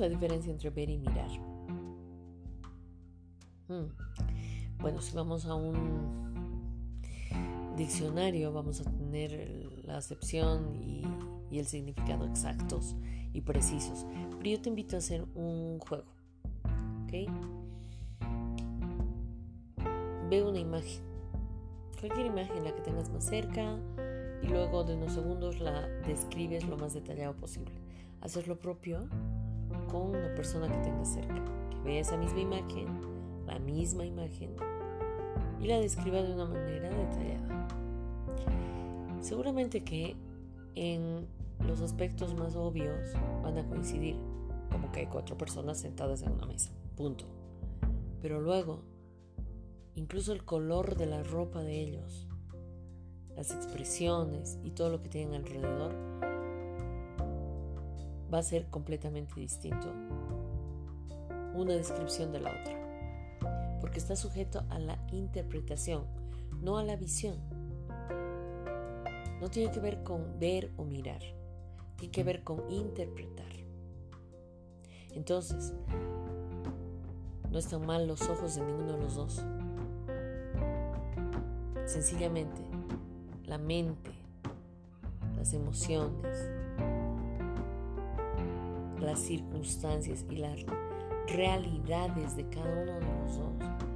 la 0.00 0.08
diferencia 0.08 0.50
entre 0.50 0.70
ver 0.70 0.90
y 0.90 0.98
mirar? 0.98 1.30
Hmm. 3.68 3.86
Bueno, 4.80 5.00
si 5.00 5.14
vamos 5.14 5.44
a 5.44 5.54
un 5.54 6.30
diccionario, 7.76 8.52
vamos 8.52 8.80
a 8.80 8.84
tener 8.84 9.68
la 9.84 9.98
acepción 9.98 10.74
y, 10.74 11.04
el 11.58 11.66
significado 11.66 12.26
exactos 12.26 12.96
y 13.32 13.40
precisos. 13.40 14.06
Pero 14.38 14.50
yo 14.50 14.62
te 14.62 14.68
invito 14.68 14.96
a 14.96 15.00
hacer 15.00 15.26
un 15.34 15.78
juego. 15.80 16.04
¿Ok? 17.04 17.12
Ve 20.30 20.42
una 20.42 20.58
imagen. 20.58 21.02
Cualquier 21.98 22.26
imagen, 22.26 22.64
la 22.64 22.74
que 22.74 22.80
tengas 22.80 23.10
más 23.10 23.24
cerca. 23.24 23.76
Y 24.42 24.46
luego 24.46 24.84
de 24.84 24.94
unos 24.94 25.12
segundos 25.12 25.60
la 25.60 25.86
describes 26.06 26.66
lo 26.66 26.76
más 26.78 26.94
detallado 26.94 27.34
posible. 27.34 27.72
Hacer 28.20 28.48
lo 28.48 28.58
propio 28.58 29.08
con 29.90 30.02
una 30.10 30.34
persona 30.34 30.68
que 30.68 30.78
tengas 30.78 31.12
cerca. 31.12 31.42
Que 31.70 31.76
vea 31.84 32.00
esa 32.00 32.16
misma 32.16 32.40
imagen, 32.40 32.86
la 33.46 33.58
misma 33.58 34.04
imagen. 34.04 34.56
Y 35.60 35.66
la 35.66 35.78
describa 35.78 36.22
de 36.22 36.32
una 36.32 36.46
manera 36.46 36.88
detallada. 36.88 37.68
Seguramente 39.20 39.84
que 39.84 40.16
en 40.74 41.26
los 41.66 41.80
aspectos 41.80 42.34
más 42.34 42.56
obvios 42.56 43.12
van 43.42 43.58
a 43.58 43.66
coincidir, 43.66 44.16
como 44.70 44.90
que 44.92 45.00
hay 45.00 45.06
cuatro 45.06 45.36
personas 45.36 45.78
sentadas 45.78 46.22
en 46.22 46.32
una 46.32 46.46
mesa, 46.46 46.70
punto. 46.96 47.26
Pero 48.22 48.40
luego, 48.40 48.82
incluso 49.94 50.32
el 50.32 50.44
color 50.44 50.96
de 50.96 51.06
la 51.06 51.22
ropa 51.22 51.62
de 51.62 51.80
ellos, 51.80 52.28
las 53.36 53.50
expresiones 53.50 54.58
y 54.62 54.70
todo 54.70 54.90
lo 54.90 55.02
que 55.02 55.08
tienen 55.08 55.34
alrededor, 55.34 55.92
va 58.32 58.38
a 58.38 58.42
ser 58.42 58.66
completamente 58.68 59.40
distinto 59.40 59.92
una 61.54 61.74
descripción 61.74 62.32
de 62.32 62.40
la 62.40 62.50
otra, 62.50 63.78
porque 63.80 63.98
está 63.98 64.16
sujeto 64.16 64.64
a 64.70 64.78
la 64.78 64.98
interpretación, 65.10 66.04
no 66.60 66.78
a 66.78 66.84
la 66.84 66.96
visión. 66.96 67.36
No 69.40 69.48
tiene 69.50 69.72
que 69.72 69.80
ver 69.80 70.02
con 70.02 70.38
ver 70.38 70.70
o 70.76 70.84
mirar 70.84 71.22
tiene 72.00 72.12
que 72.12 72.24
ver 72.24 72.42
con 72.42 72.70
interpretar. 72.70 73.52
Entonces, 75.12 75.74
no 77.50 77.58
están 77.58 77.84
mal 77.84 78.06
los 78.06 78.22
ojos 78.22 78.54
de 78.54 78.62
ninguno 78.62 78.92
de 78.92 78.98
los 78.98 79.14
dos. 79.14 79.44
Sencillamente, 81.84 82.62
la 83.44 83.58
mente, 83.58 84.12
las 85.36 85.52
emociones, 85.52 86.50
las 89.00 89.18
circunstancias 89.18 90.24
y 90.30 90.36
las 90.36 90.64
realidades 91.26 92.36
de 92.36 92.48
cada 92.48 92.82
uno 92.82 92.92
de 92.92 93.00
los 93.00 93.36
dos 93.36 93.54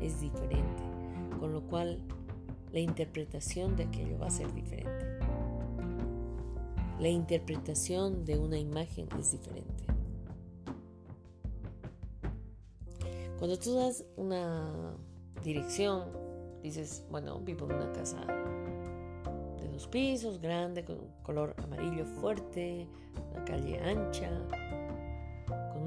es 0.00 0.20
diferente, 0.20 0.82
con 1.38 1.52
lo 1.52 1.62
cual 1.62 2.00
la 2.72 2.80
interpretación 2.80 3.76
de 3.76 3.84
aquello 3.84 4.18
va 4.18 4.26
a 4.26 4.30
ser 4.30 4.52
diferente. 4.52 5.06
La 6.98 7.08
interpretación 7.08 8.24
de 8.24 8.38
una 8.38 8.58
imagen 8.58 9.08
es 9.18 9.32
diferente. 9.32 9.84
Cuando 13.38 13.58
tú 13.58 13.74
das 13.74 14.04
una 14.16 14.96
dirección, 15.44 16.04
dices, 16.62 17.04
bueno, 17.10 17.38
vivo 17.40 17.66
en 17.66 17.76
una 17.76 17.92
casa 17.92 18.18
de 19.58 19.68
dos 19.68 19.86
pisos, 19.88 20.40
grande, 20.40 20.84
con 20.84 20.98
color 21.22 21.54
amarillo 21.62 22.06
fuerte, 22.06 22.88
una 23.32 23.44
calle 23.44 23.78
ancha, 23.78 24.30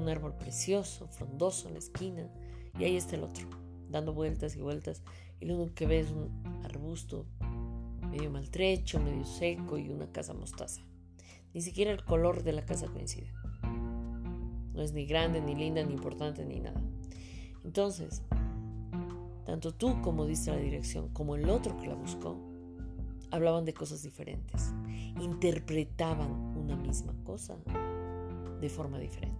un 0.00 0.08
árbol 0.08 0.34
precioso, 0.34 1.06
frondoso 1.08 1.68
en 1.68 1.74
la 1.74 1.80
esquina, 1.80 2.28
y 2.78 2.84
ahí 2.84 2.96
está 2.96 3.16
el 3.16 3.24
otro, 3.24 3.48
dando 3.88 4.12
vueltas 4.12 4.56
y 4.56 4.60
vueltas, 4.60 5.02
y 5.40 5.46
lo 5.46 5.56
único 5.56 5.74
que 5.74 5.86
ves 5.86 6.06
es 6.06 6.12
un 6.12 6.62
arbusto 6.64 7.26
medio 8.10 8.30
maltrecho, 8.30 9.00
medio 9.00 9.24
seco 9.24 9.78
y 9.78 9.88
una 9.90 10.10
casa 10.10 10.34
mostaza. 10.34 10.82
Ni 11.54 11.60
siquiera 11.60 11.90
el 11.90 12.04
color 12.04 12.42
de 12.42 12.52
la 12.52 12.64
casa 12.64 12.86
coincide. 12.86 13.32
No 14.72 14.82
es 14.82 14.92
ni 14.92 15.06
grande, 15.06 15.40
ni 15.40 15.54
linda, 15.54 15.82
ni 15.82 15.92
importante, 15.92 16.44
ni 16.44 16.60
nada. 16.60 16.80
Entonces, 17.64 18.22
tanto 19.44 19.72
tú 19.72 20.00
como 20.00 20.26
diste 20.26 20.50
la 20.50 20.58
dirección, 20.58 21.08
como 21.12 21.34
el 21.34 21.48
otro 21.50 21.76
que 21.76 21.88
la 21.88 21.94
buscó, 21.94 22.38
hablaban 23.30 23.64
de 23.64 23.74
cosas 23.74 24.02
diferentes. 24.02 24.72
Interpretaban 25.20 26.30
una 26.56 26.76
misma 26.76 27.14
cosa 27.24 27.56
de 28.60 28.68
forma 28.68 28.98
diferente. 28.98 29.39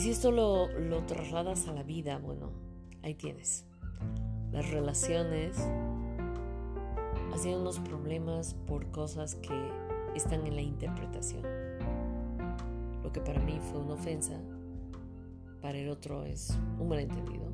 Y 0.00 0.02
si 0.02 0.10
esto 0.12 0.30
lo, 0.30 0.68
lo 0.78 1.04
trasladas 1.04 1.68
a 1.68 1.74
la 1.74 1.82
vida, 1.82 2.16
bueno, 2.16 2.52
ahí 3.02 3.12
tienes. 3.12 3.66
Las 4.50 4.70
relaciones 4.70 5.58
hacen 7.34 7.56
unos 7.56 7.80
problemas 7.80 8.54
por 8.66 8.90
cosas 8.92 9.34
que 9.34 9.52
están 10.16 10.46
en 10.46 10.56
la 10.56 10.62
interpretación. 10.62 11.42
Lo 13.02 13.12
que 13.12 13.20
para 13.20 13.40
mí 13.40 13.60
fue 13.70 13.78
una 13.78 13.92
ofensa, 13.92 14.40
para 15.60 15.76
el 15.76 15.90
otro 15.90 16.24
es 16.24 16.48
un 16.78 16.88
malentendido. 16.88 17.52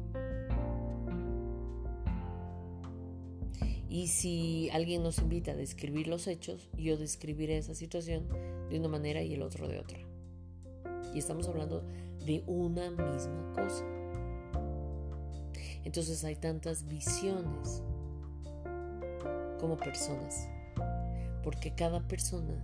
Y 3.88 4.06
si 4.06 4.70
alguien 4.70 5.02
nos 5.02 5.18
invita 5.18 5.50
a 5.50 5.56
describir 5.56 6.06
los 6.06 6.28
hechos, 6.28 6.68
yo 6.78 6.96
describiré 6.96 7.58
esa 7.58 7.74
situación 7.74 8.28
de 8.70 8.78
una 8.78 8.86
manera 8.86 9.20
y 9.20 9.34
el 9.34 9.42
otro 9.42 9.66
de 9.66 9.80
otra. 9.80 9.98
Y 11.16 11.18
estamos 11.20 11.48
hablando 11.48 11.82
de 12.26 12.44
una 12.46 12.90
misma 12.90 13.50
cosa. 13.54 13.86
Entonces 15.82 16.22
hay 16.24 16.36
tantas 16.36 16.86
visiones 16.86 17.82
como 19.58 19.78
personas. 19.78 20.46
Porque 21.42 21.74
cada 21.74 22.06
persona 22.06 22.62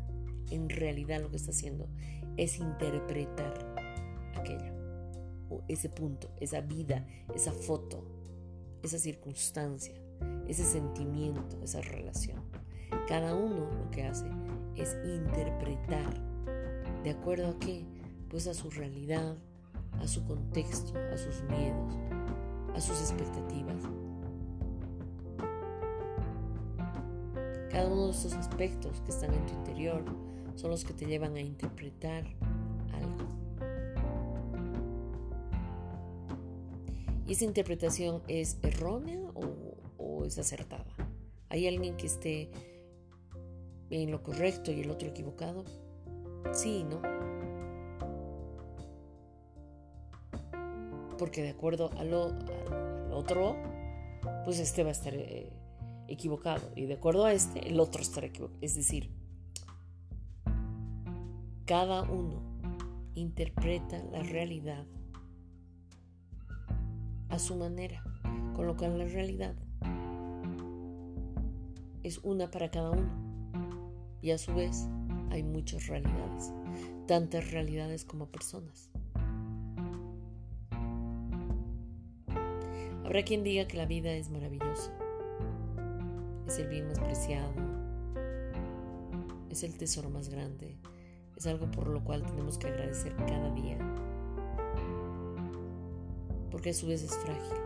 en 0.51 0.69
realidad 0.69 1.23
lo 1.23 1.31
que 1.31 1.39
está 1.39 1.53
haciendo 1.53 1.89
es 2.37 2.59
interpretar 2.59 3.55
aquello, 4.35 4.75
ese 5.69 5.89
punto, 5.89 6.29
esa 6.39 6.61
vida, 6.61 7.07
esa 7.35 7.53
foto, 7.53 8.05
esa 8.83 8.99
circunstancia, 8.99 9.95
ese 10.47 10.65
sentimiento, 10.65 11.59
esa 11.63 11.81
relación. 11.81 12.43
Cada 13.09 13.35
uno 13.35 13.71
lo 13.71 13.91
que 13.91 14.03
hace 14.03 14.27
es 14.77 14.95
interpretar. 15.07 16.21
¿De 17.03 17.13
acuerdo 17.13 17.49
a 17.49 17.59
qué? 17.59 17.87
Pues 18.33 18.47
a 18.47 18.55
su 18.55 18.71
realidad, 18.71 19.37
a 20.01 20.09
su 20.09 20.25
contexto, 20.25 20.99
a 20.99 21.19
sus 21.19 21.43
miedos, 21.43 21.95
a 22.75 22.81
sus 22.81 22.99
expectativas. 22.99 23.83
Cada 27.71 27.89
uno 27.89 28.07
de 28.07 28.13
esos 28.13 28.33
aspectos 28.33 29.03
que 29.03 29.11
están 29.11 29.35
en 29.35 29.47
tu 29.47 29.53
interior 29.53 30.05
son 30.57 30.71
los 30.71 30.83
que 30.83 30.95
te 30.95 31.05
llevan 31.05 31.37
a 31.37 31.41
interpretar 31.41 32.25
algo. 32.93 33.29
¿Y 37.27 37.33
esa 37.33 37.45
interpretación 37.45 38.23
es 38.29 38.59
errónea 38.63 39.21
o, 39.35 40.25
es 40.25 40.39
acertada? 40.39 40.87
¿Hay 41.51 41.67
alguien 41.67 41.99
que 41.99 42.07
esté 42.07 42.51
en 43.91 44.11
lo 44.11 44.23
correcto 44.23 44.73
y 44.73 44.81
el 44.81 44.91
otro 44.91 45.09
equivocado? 45.09 45.65
Sí, 46.53 46.85
¿no? 46.85 47.03
Porque 51.23 51.45
de 51.45 51.51
acuerdo 51.51 51.89
al, 51.99 52.13
otro, 53.13 53.57
pues 54.45 54.59
este 54.59 54.83
va 54.83 54.89
a 54.89 54.91
estar 54.91 55.15
eh, 55.15 55.53
equivocado 56.09 56.69
y 56.75 56.87
de 56.87 56.95
acuerdo 56.95 57.27
a 57.27 57.33
este, 57.33 57.69
el 57.69 57.79
otro 57.79 58.03
estará 58.03 58.27
equivocado. 58.27 58.59
Es 58.61 58.75
decir, 58.75 59.09
cada 61.65 62.03
uno 62.03 62.43
interpreta 63.15 64.03
la 64.11 64.25
realidad 64.25 64.85
a 67.29 67.39
su 67.39 67.55
manera, 67.55 68.03
con 68.57 68.67
lo 68.67 68.77
cual 68.77 68.99
la 68.99 69.05
realidad 69.05 69.55
es 72.03 72.19
una 72.25 72.51
para 72.51 72.69
cada 72.69 72.91
uno. 72.91 74.19
Y 74.23 74.33
a 74.33 74.39
su 74.39 74.53
vez 74.57 74.89
hay 75.31 75.45
muchas 75.45 75.87
realidades, 75.87 76.53
tantas 77.07 77.53
realidades 77.53 78.05
como 78.05 78.27
personas. 78.27 78.92
Habrá 83.05 83.23
quien 83.23 83.45
diga 83.45 83.67
que 83.67 83.77
la 83.77 83.87
vida 83.87 84.13
es 84.13 84.31
maravillosa 84.31 84.93
es 86.53 86.59
el 86.59 86.69
bien 86.69 86.87
más 86.87 86.99
preciado, 86.99 87.51
es 89.49 89.63
el 89.63 89.77
tesoro 89.79 90.11
más 90.11 90.29
grande, 90.29 90.77
es 91.35 91.47
algo 91.47 91.71
por 91.71 91.87
lo 91.87 92.05
cual 92.05 92.23
tenemos 92.27 92.59
que 92.59 92.67
agradecer 92.67 93.17
cada 93.17 93.51
día, 93.55 93.79
porque 96.51 96.71
a 96.71 96.75
su 96.75 96.87
vez 96.87 97.03
es 97.03 97.17
frágil. 97.17 97.57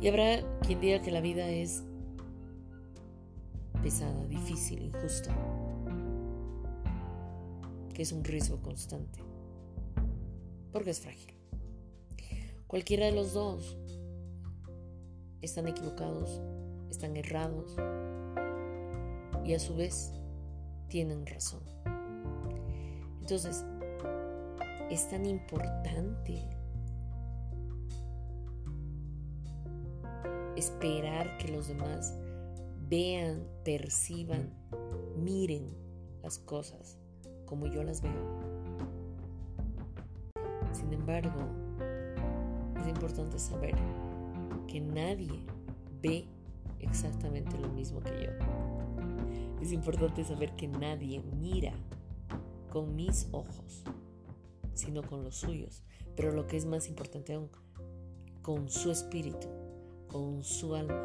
Y 0.00 0.08
habrá 0.08 0.40
quien 0.60 0.80
diga 0.80 1.02
que 1.02 1.10
la 1.10 1.20
vida 1.20 1.48
es 1.48 1.82
pesada, 3.82 4.26
difícil, 4.26 4.82
injusta. 4.82 5.34
que 7.92 8.02
es 8.02 8.12
un 8.12 8.24
riesgo 8.24 8.60
constante, 8.60 9.20
porque 10.70 10.90
es 10.90 11.00
frágil. 11.00 11.35
Cualquiera 12.66 13.06
de 13.06 13.12
los 13.12 13.32
dos 13.32 13.78
están 15.40 15.68
equivocados, 15.68 16.42
están 16.90 17.16
errados 17.16 17.76
y 19.44 19.54
a 19.54 19.60
su 19.60 19.76
vez 19.76 20.12
tienen 20.88 21.24
razón. 21.26 21.62
Entonces, 23.20 23.64
es 24.90 25.08
tan 25.08 25.26
importante 25.26 26.48
esperar 30.56 31.38
que 31.38 31.52
los 31.52 31.68
demás 31.68 32.16
vean, 32.88 33.46
perciban, 33.64 34.52
miren 35.16 35.76
las 36.20 36.38
cosas 36.38 36.98
como 37.44 37.68
yo 37.68 37.84
las 37.84 38.02
veo. 38.02 38.40
Sin 40.72 40.92
embargo, 40.92 41.65
es 42.86 42.94
importante 42.94 43.38
saber 43.38 43.74
que 44.68 44.80
nadie 44.80 45.44
ve 46.00 46.28
exactamente 46.78 47.58
lo 47.58 47.68
mismo 47.68 48.00
que 48.00 48.10
yo. 48.10 48.30
Es 49.60 49.72
importante 49.72 50.22
saber 50.24 50.54
que 50.54 50.68
nadie 50.68 51.20
mira 51.40 51.72
con 52.70 52.94
mis 52.94 53.28
ojos, 53.32 53.82
sino 54.74 55.02
con 55.02 55.24
los 55.24 55.34
suyos. 55.34 55.82
Pero 56.14 56.32
lo 56.32 56.46
que 56.46 56.56
es 56.56 56.64
más 56.64 56.88
importante 56.88 57.34
aún, 57.34 57.50
con 58.42 58.68
su 58.68 58.92
espíritu, 58.92 59.48
con 60.06 60.44
su 60.44 60.74
alma, 60.76 61.02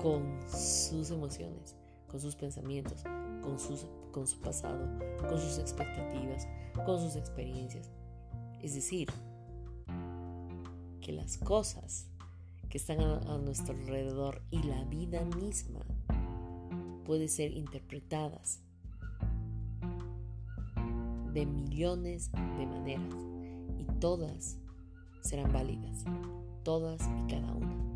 con 0.00 0.38
sus 0.48 1.10
emociones, 1.10 1.74
con 2.08 2.20
sus 2.20 2.36
pensamientos, 2.36 3.02
con, 3.42 3.56
con 4.12 4.26
su 4.28 4.40
pasado, 4.40 4.86
con 5.18 5.40
sus 5.40 5.58
expectativas, 5.58 6.46
con 6.86 7.00
sus 7.00 7.16
experiencias. 7.16 7.90
Es 8.62 8.74
decir, 8.74 9.08
que 11.04 11.12
las 11.12 11.36
cosas 11.36 12.06
que 12.70 12.78
están 12.78 12.98
a, 12.98 13.36
nuestro 13.36 13.74
alrededor 13.74 14.40
y 14.50 14.62
la 14.62 14.82
vida 14.84 15.22
misma 15.22 15.80
puede 17.04 17.28
ser 17.28 17.52
interpretadas 17.52 18.60
de 21.34 21.44
millones 21.44 22.32
de 22.32 22.66
maneras 22.66 23.14
y 23.78 23.84
todas 24.00 24.56
serán 25.20 25.52
válidas, 25.52 26.04
todas 26.62 27.02
y 27.02 27.30
cada 27.30 27.52
una. 27.52 27.93